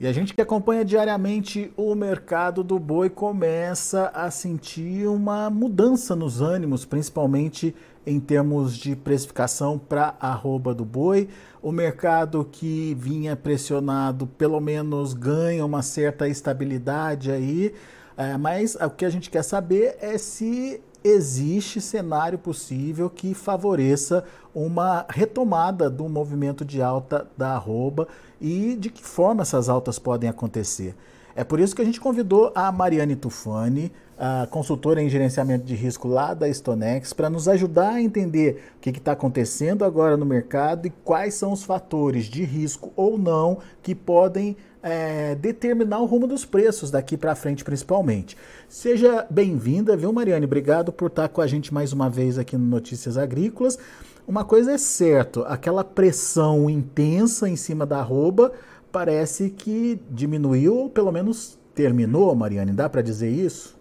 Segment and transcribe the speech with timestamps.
[0.00, 6.14] E a gente que acompanha diariamente o mercado do boi começa a sentir uma mudança
[6.14, 7.74] nos ânimos, principalmente
[8.06, 11.28] em termos de precificação para a arroba do boi.
[11.60, 17.74] O mercado que vinha pressionado pelo menos ganha uma certa estabilidade aí,
[18.16, 24.24] é, mas o que a gente quer saber é se existe cenário possível que favoreça
[24.54, 28.08] uma retomada do movimento de alta da arroba
[28.40, 30.94] e de que forma essas altas podem acontecer.
[31.38, 35.72] É por isso que a gente convidou a Mariane Tufani, a consultora em gerenciamento de
[35.72, 40.26] risco lá da Stonex, para nos ajudar a entender o que está acontecendo agora no
[40.26, 46.06] mercado e quais são os fatores de risco ou não que podem é, determinar o
[46.06, 48.36] rumo dos preços daqui para frente, principalmente.
[48.68, 50.44] Seja bem-vinda, viu, Mariane?
[50.44, 53.78] Obrigado por estar com a gente mais uma vez aqui no Notícias Agrícolas.
[54.26, 58.52] Uma coisa é certo, aquela pressão intensa em cima da arroba
[58.90, 62.72] parece que diminuiu ou pelo menos terminou, Mariane.
[62.72, 63.78] Dá para dizer isso?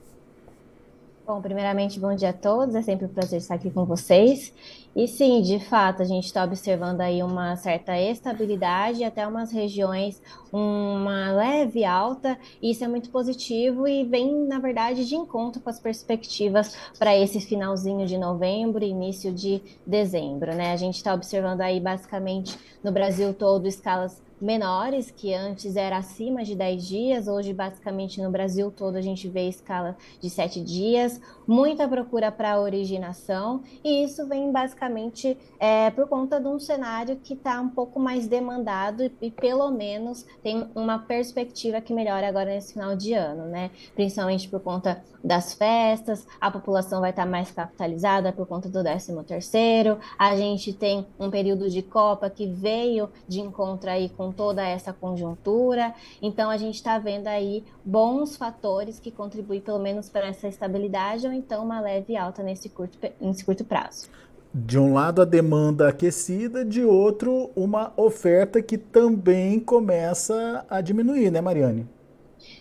[1.27, 2.73] Bom, primeiramente, bom dia a todos.
[2.73, 4.53] É sempre um prazer estar aqui com vocês.
[4.95, 10.21] E sim, de fato, a gente está observando aí uma certa estabilidade, até umas regiões
[10.53, 12.39] uma leve alta.
[12.63, 17.41] Isso é muito positivo e vem, na verdade, de encontro com as perspectivas para esse
[17.41, 20.71] finalzinho de novembro e início de dezembro, né?
[20.71, 26.43] A gente está observando aí basicamente no Brasil todo escalas menores, que antes era acima
[26.43, 31.19] de 10 dias, hoje basicamente no Brasil todo a gente vê escala de 7 dias,
[31.47, 37.33] muita procura para originação, e isso vem basicamente é, por conta de um cenário que
[37.33, 42.51] está um pouco mais demandado e, e, pelo menos tem uma perspectiva que melhora agora
[42.51, 43.71] nesse final de ano, né?
[43.95, 48.83] Principalmente por conta das festas, a população vai estar tá mais capitalizada por conta do
[48.83, 54.26] 13 terceiro, a gente tem um período de Copa que veio de encontro aí com
[54.31, 60.09] toda essa conjuntura, então a gente está vendo aí bons fatores que contribuem pelo menos
[60.09, 64.09] para essa estabilidade ou então uma leve alta nesse curto, nesse curto prazo.
[64.53, 71.29] De um lado a demanda aquecida, de outro uma oferta que também começa a diminuir,
[71.29, 71.87] né, Mariane?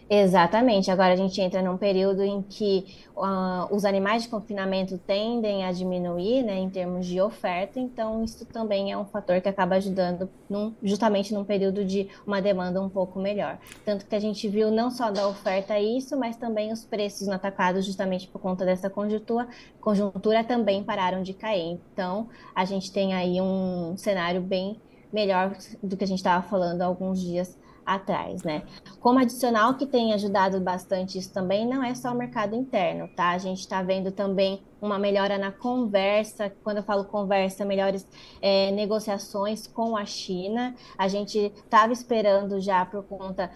[0.09, 0.89] Exatamente.
[0.89, 5.73] Agora a gente entra num período em que uh, os animais de confinamento tendem a
[5.73, 10.31] diminuir, né, em termos de oferta, então isso também é um fator que acaba ajudando
[10.49, 13.59] num, justamente num período de uma demanda um pouco melhor.
[13.85, 17.35] Tanto que a gente viu não só da oferta isso, mas também os preços no
[17.35, 19.49] atacado, justamente por conta dessa conjuntura,
[19.81, 21.81] conjuntura também pararam de cair.
[21.93, 24.81] Então a gente tem aí um cenário bem
[25.13, 28.65] melhor do que a gente estava falando há alguns dias atrás, né?
[28.99, 33.31] Como adicional que tem ajudado bastante isso também não é só o mercado interno, tá?
[33.31, 38.07] A gente está vendo também uma melhora na conversa, quando eu falo conversa, melhores
[38.43, 40.75] é, negociações com a China.
[40.99, 43.51] A gente estava esperando já por conta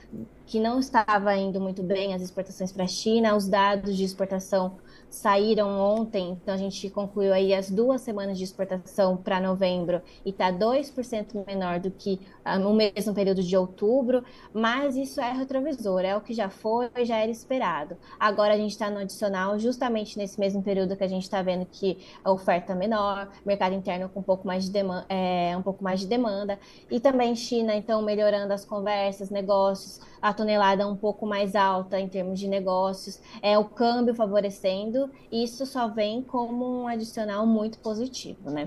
[0.47, 4.79] que não estava indo muito bem as exportações para a China, os dados de exportação
[5.09, 10.31] saíram ontem, então a gente concluiu aí as duas semanas de exportação para novembro e
[10.31, 12.21] está 2% menor do que
[12.59, 17.17] no mesmo período de outubro, mas isso é retrovisor, é o que já foi, já
[17.17, 17.97] era esperado.
[18.19, 21.67] Agora a gente está no adicional, justamente nesse mesmo período que a gente está vendo
[21.67, 25.63] que a oferta é menor, mercado interno com um pouco mais de demanda, é, um
[25.63, 26.59] pouco mais de demanda,
[26.91, 32.09] e também China, então, melhorando as conversas, negócios, a tonelada um pouco mais alta em
[32.09, 38.51] termos de negócios, é o câmbio favorecendo isso só vem como um adicional muito positivo,
[38.51, 38.67] né?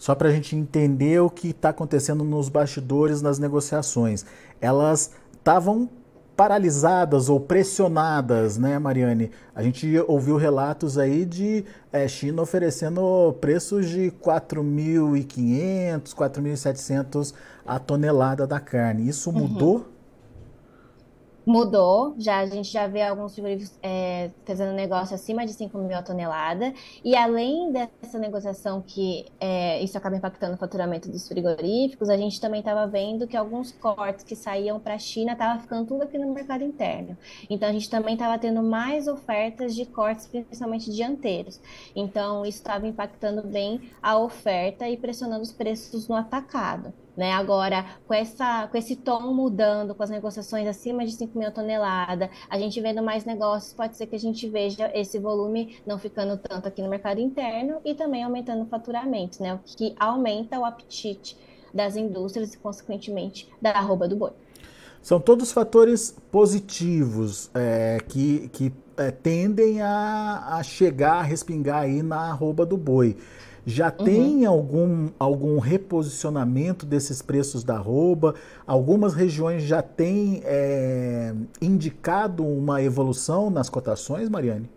[0.00, 4.24] Só para a gente entender o que está acontecendo nos bastidores nas negociações.
[4.58, 5.90] Elas estavam
[6.34, 9.30] paralisadas ou pressionadas, né, Mariane?
[9.54, 17.34] A gente ouviu relatos aí de é, China oferecendo preços de 4.500, 4.700
[17.66, 19.06] a tonelada da carne.
[19.06, 19.40] Isso uhum.
[19.40, 19.76] mudou?
[19.76, 19.99] Uhum
[21.46, 25.96] mudou, já a gente já vê alguns frigoríficos é, fazendo negócio acima de 5 mil
[25.96, 26.72] a tonelada,
[27.04, 32.40] e além dessa negociação que é, isso acaba impactando o faturamento dos frigoríficos, a gente
[32.40, 36.18] também estava vendo que alguns cortes que saíam para a China estavam ficando tudo aqui
[36.18, 37.16] no mercado interno.
[37.48, 41.60] Então a gente também estava tendo mais ofertas de cortes, principalmente dianteiros.
[41.94, 46.92] Então isso estava impactando bem a oferta e pressionando os preços no atacado.
[47.16, 47.32] Né?
[47.32, 52.30] Agora, com, essa, com esse tom mudando, com as negociações acima de 5 mil toneladas,
[52.48, 56.36] a gente vendo mais negócios, pode ser que a gente veja esse volume não ficando
[56.36, 59.54] tanto aqui no mercado interno e também aumentando o faturamento, né?
[59.54, 61.36] o que aumenta o apetite
[61.72, 64.32] das indústrias e, consequentemente, da arroba do boi.
[65.02, 72.02] São todos fatores positivos é, que, que é, tendem a, a chegar, a respingar aí
[72.02, 73.16] na arroba do boi.
[73.66, 74.04] Já uhum.
[74.04, 78.34] tem algum, algum reposicionamento desses preços da arroba?
[78.66, 84.68] Algumas regiões já têm é, indicado uma evolução nas cotações, Mariane?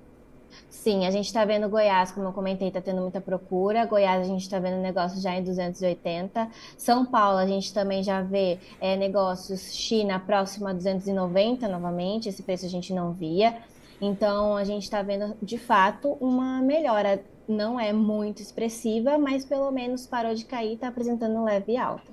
[0.70, 3.86] Sim, a gente está vendo Goiás, como eu comentei, está tendo muita procura.
[3.86, 6.50] Goiás a gente está vendo negócios já em 280.
[6.78, 12.28] São Paulo a gente também já vê é, negócios China próximo a 290 novamente.
[12.28, 13.56] Esse preço a gente não via.
[14.02, 17.24] Então a gente está vendo de fato uma melhora.
[17.48, 22.12] Não é muito expressiva, mas pelo menos parou de cair, está apresentando leve alta.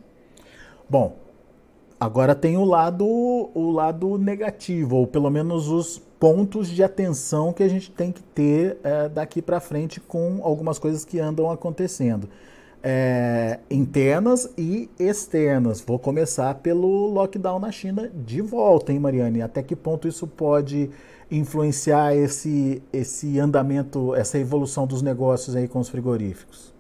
[0.88, 1.16] Bom,
[1.98, 7.62] agora tem o lado o lado negativo, ou pelo menos os pontos de atenção que
[7.62, 12.28] a gente tem que ter é, daqui para frente com algumas coisas que andam acontecendo.
[12.82, 15.80] É, internas e externas.
[15.80, 19.42] Vou começar pelo lockdown na China de volta, hein, Mariane?
[19.42, 20.90] Até que ponto isso pode
[21.30, 26.74] influenciar esse, esse andamento, essa evolução dos negócios aí com os frigoríficos?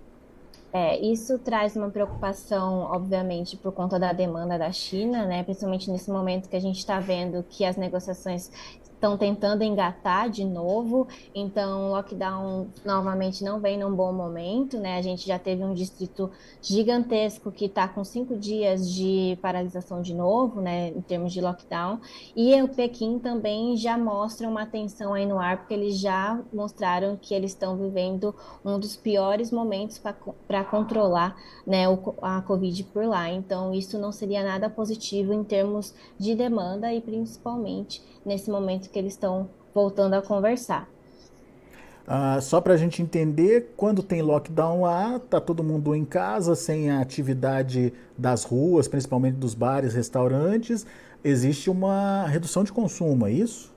[0.72, 5.42] É, isso traz uma preocupação, obviamente, por conta da demanda da China, né?
[5.42, 8.50] Principalmente nesse momento que a gente está vendo que as negociações
[9.00, 14.98] estão tentando engatar de novo, então o lockdown novamente não vem num bom momento, né?
[14.98, 16.30] A gente já teve um distrito
[16.60, 20.88] gigantesco que está com cinco dias de paralisação de novo, né?
[20.88, 21.98] Em termos de lockdown,
[22.36, 27.16] e o Pequim também já mostra uma tensão aí no ar, porque eles já mostraram
[27.16, 29.98] que eles estão vivendo um dos piores momentos
[30.46, 31.36] para controlar
[31.66, 31.84] né,
[32.20, 33.30] a Covid por lá.
[33.30, 38.98] Então, isso não seria nada positivo em termos de demanda e principalmente nesse momento que
[38.98, 40.88] eles estão voltando a conversar.
[42.06, 46.56] Ah, só para a gente entender, quando tem lockdown lá, tá todo mundo em casa,
[46.56, 50.84] sem a atividade das ruas, principalmente dos bares, restaurantes,
[51.22, 53.72] existe uma redução de consumo, é isso?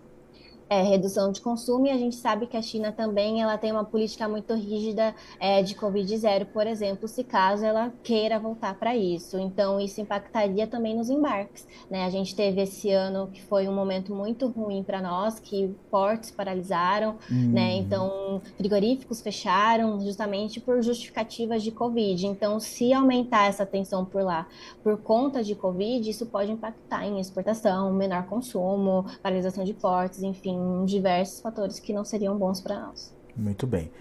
[0.74, 3.84] É, redução de consumo e a gente sabe que a China também ela tem uma
[3.84, 8.96] política muito rígida é, de Covid zero, por exemplo, se caso ela queira voltar para
[8.96, 9.38] isso.
[9.38, 11.68] Então isso impactaria também nos embarques.
[11.90, 12.06] Né?
[12.06, 16.32] A gente teve esse ano que foi um momento muito ruim para nós, que portos
[16.32, 17.52] paralisaram, hum.
[17.52, 17.76] né?
[17.76, 22.26] Então frigoríficos fecharam justamente por justificativas de Covid.
[22.26, 24.48] Então se aumentar essa tensão por lá
[24.82, 30.63] por conta de Covid, isso pode impactar em exportação, menor consumo, paralisação de portos, enfim,
[30.86, 33.14] diversos fatores que não seriam bons para nós.
[33.36, 33.92] Muito bem.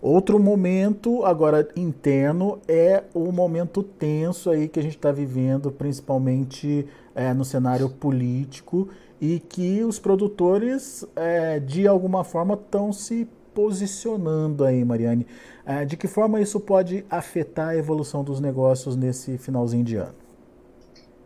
[0.00, 6.88] Outro momento, agora interno, é o momento tenso aí que a gente está vivendo, principalmente
[7.14, 8.88] é, no cenário político,
[9.20, 15.24] e que os produtores, é, de alguma forma, estão se posicionando aí, Mariane.
[15.64, 20.21] É, de que forma isso pode afetar a evolução dos negócios nesse finalzinho de ano?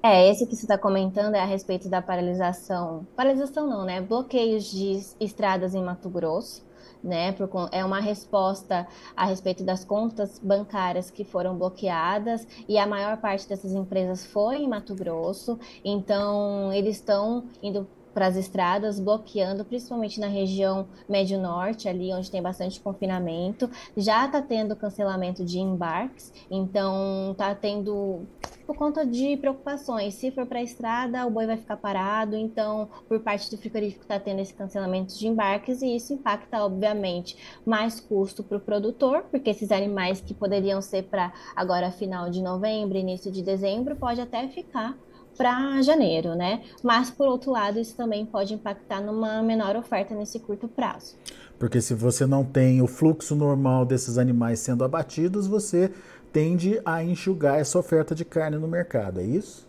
[0.08, 3.04] É, esse que você está comentando é a respeito da paralisação.
[3.16, 4.00] Paralisação não, né?
[4.00, 6.64] Bloqueios de estradas em Mato Grosso.
[7.04, 7.32] Né,
[7.70, 13.48] é uma resposta a respeito das contas bancárias que foram bloqueadas e a maior parte
[13.48, 17.86] dessas empresas foi em Mato Grosso, então eles estão indo
[18.16, 23.68] para as estradas, bloqueando, principalmente na região médio-norte, ali onde tem bastante confinamento.
[23.94, 28.22] Já está tendo cancelamento de embarques, então está tendo
[28.66, 30.14] por conta de preocupações.
[30.14, 34.00] Se for para a estrada, o boi vai ficar parado, então, por parte do frigorífico,
[34.04, 37.36] está tendo esse cancelamento de embarques, e isso impacta, obviamente,
[37.66, 42.40] mais custo para o produtor, porque esses animais que poderiam ser para agora final de
[42.42, 44.96] novembro, início de dezembro, pode até ficar
[45.37, 46.62] para janeiro, né?
[46.83, 51.16] Mas por outro lado, isso também pode impactar numa menor oferta nesse curto prazo.
[51.59, 55.90] Porque se você não tem o fluxo normal desses animais sendo abatidos, você
[56.33, 59.65] tende a enxugar essa oferta de carne no mercado, é isso?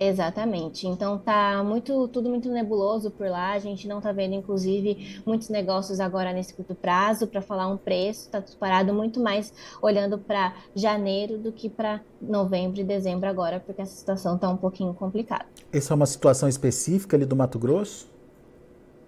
[0.00, 0.86] Exatamente.
[0.86, 3.52] Então tá muito tudo muito nebuloso por lá.
[3.52, 7.76] A gente não tá vendo, inclusive, muitos negócios agora nesse curto prazo para falar um
[7.76, 8.30] preço.
[8.30, 9.52] Tá tudo parado muito mais
[9.82, 14.56] olhando para janeiro do que para novembro e dezembro agora, porque a situação tá um
[14.56, 15.46] pouquinho complicada.
[15.72, 18.08] Essa é uma situação específica ali do Mato Grosso?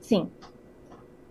[0.00, 0.28] Sim.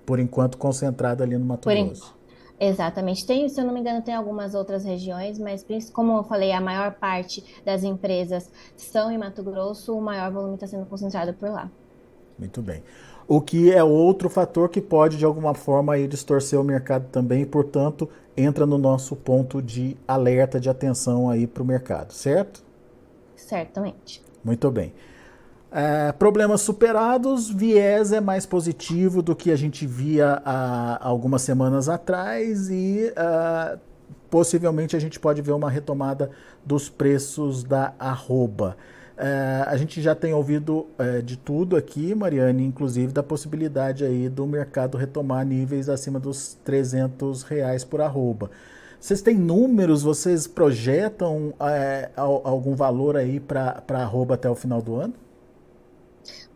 [0.06, 2.19] Por enquanto concentrada ali no Mato por Grosso.
[2.60, 3.26] Exatamente.
[3.26, 6.60] Tem, se eu não me engano, tem algumas outras regiões, mas como eu falei, a
[6.60, 11.50] maior parte das empresas são em Mato Grosso, o maior volume está sendo concentrado por
[11.50, 11.72] lá.
[12.38, 12.84] Muito bem.
[13.28, 17.44] O que é outro fator que pode, de alguma forma, aí, distorcer o mercado também,
[17.44, 22.64] e, portanto, entra no nosso ponto de alerta, de atenção aí para o mercado, certo?
[23.36, 24.22] Certamente.
[24.44, 24.94] Muito bem.
[25.72, 31.88] É, problemas superados, viés é mais positivo do que a gente via há algumas semanas
[31.88, 33.80] atrás e uh,
[34.32, 36.32] possivelmente a gente pode ver uma retomada
[36.66, 38.76] dos preços da arroba.
[39.16, 44.28] Uh, a gente já tem ouvido uh, de tudo aqui, Mariane, inclusive da possibilidade aí
[44.28, 48.50] do mercado retomar níveis acima dos 300 reais por arroba.
[49.00, 50.02] Vocês têm números?
[50.02, 55.14] Vocês projetam é, algum valor aí para arroba até o final do ano?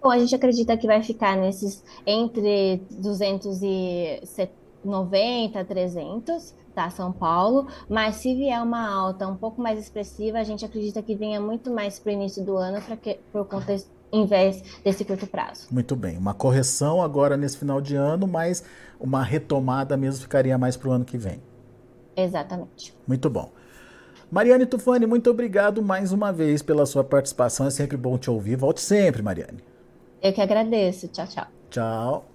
[0.03, 8.17] Bom, a gente acredita que vai ficar nesses entre 290 300, tá, São Paulo, mas
[8.17, 11.99] se vier uma alta um pouco mais expressiva, a gente acredita que venha muito mais
[11.99, 13.77] para o início do ano, para que por conta
[14.11, 15.67] em vez desse curto prazo.
[15.71, 18.61] Muito bem, uma correção agora nesse final de ano, mas
[18.99, 21.41] uma retomada mesmo ficaria mais para o ano que vem.
[22.13, 22.93] Exatamente.
[23.07, 23.49] Muito bom.
[24.29, 27.67] Mariane Tufani, muito obrigado mais uma vez pela sua participação.
[27.67, 28.57] É sempre bom te ouvir.
[28.57, 29.71] Volte sempre, Mariane.
[30.23, 31.09] Eu que agradeço.
[31.09, 31.47] Tchau, tchau.
[31.69, 32.25] Tchau.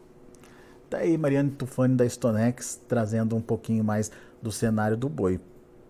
[0.91, 5.41] Tá aí Mariane Tufani da Stonex trazendo um pouquinho mais do cenário do boi.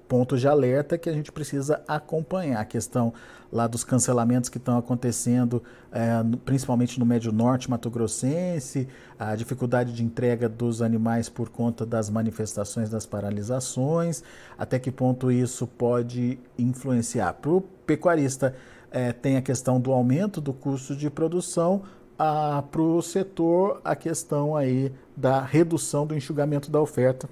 [0.06, 3.12] Ponto de alerta que a gente precisa acompanhar a questão
[3.52, 5.62] lá dos cancelamentos que estão acontecendo,
[5.92, 6.08] é,
[6.44, 8.88] principalmente no Médio Norte Mato Grossense,
[9.18, 14.22] a dificuldade de entrega dos animais por conta das manifestações das paralisações,
[14.56, 17.34] até que ponto isso pode influenciar.
[17.34, 18.54] Para o pecuarista,
[18.90, 21.82] é, tem a questão do aumento do custo de produção,
[22.18, 27.28] para o setor a questão aí da redução do enxugamento da oferta,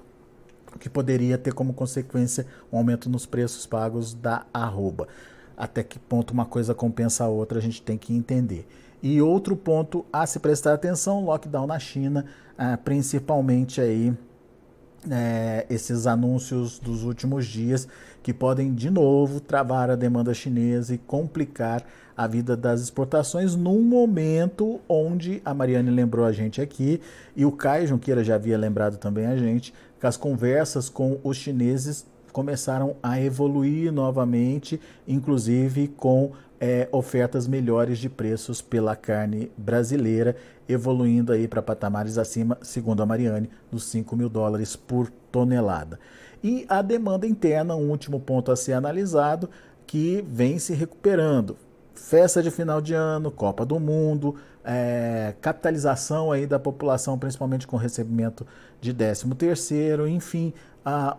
[0.79, 5.09] que poderia ter como consequência um aumento nos preços pagos da arroba.
[5.57, 8.69] Até que ponto uma coisa compensa a outra, a gente tem que entender.
[9.03, 14.15] E outro ponto a se prestar atenção, lockdown na China, ah, principalmente aí
[15.11, 17.87] é, esses anúncios dos últimos dias
[18.23, 21.85] que podem de novo travar a demanda chinesa e complicar
[22.17, 27.01] a vida das exportações num momento onde a Mariane lembrou a gente aqui
[27.37, 31.37] e o Kai Junqueira já havia lembrado também a gente que as conversas com os
[31.37, 34.79] chineses começaram a evoluir novamente,
[35.09, 40.37] inclusive com é, ofertas melhores de preços pela carne brasileira,
[40.69, 45.99] evoluindo aí para patamares acima, segundo a Mariane, dos 5 mil dólares por tonelada.
[46.45, 49.49] E a demanda interna, um último ponto a ser analisado,
[49.87, 51.57] que vem se recuperando.
[51.95, 57.79] Festa de final de ano, Copa do Mundo, é, capitalização aí da população, principalmente com
[57.79, 58.47] recebimento
[58.79, 60.53] de 13 terceiro, enfim,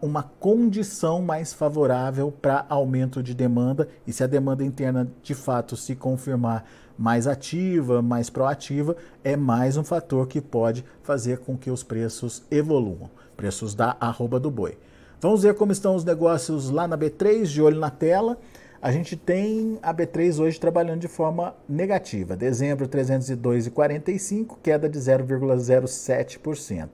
[0.01, 5.75] uma condição mais favorável para aumento de demanda e se a demanda interna de fato
[5.75, 6.63] se confirmar
[6.97, 12.43] mais ativa, mais proativa, é mais um fator que pode fazer com que os preços
[12.49, 14.77] evoluam, preços da arroba do boi.
[15.19, 18.37] Vamos ver como estão os negócios lá na B3, de olho na tela.
[18.81, 22.37] A gente tem a B3 hoje trabalhando de forma negativa.
[22.37, 26.89] Dezembro 302,45, queda de 0,07%.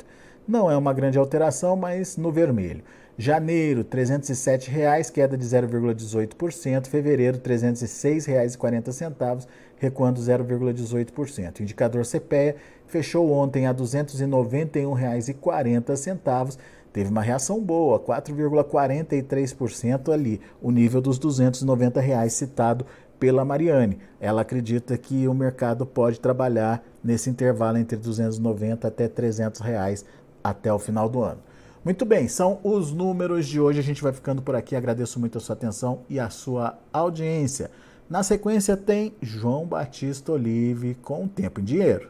[0.47, 2.83] Não é uma grande alteração, mas no vermelho.
[3.17, 6.87] Janeiro, 307 reais, queda de 0,18%.
[6.87, 9.47] Fevereiro, R$ 306,40,
[9.77, 11.59] recuando 0,18%.
[11.59, 12.57] O indicador CPEA
[12.87, 16.57] fechou ontem a R$ 291,40.
[16.91, 22.85] Teve uma reação boa, 4,43% ali, o nível dos 290 reais citado
[23.19, 23.99] pela Mariane.
[24.19, 30.03] Ela acredita que o mercado pode trabalhar nesse intervalo entre 290 até 300 reais
[30.43, 31.39] até o final do ano.
[31.83, 33.79] Muito bem, são os números de hoje.
[33.79, 34.75] A gente vai ficando por aqui.
[34.75, 37.69] Agradeço muito a sua atenção e a sua audiência.
[38.09, 42.09] Na sequência tem João Batista Olive com Tempo em Dinheiro.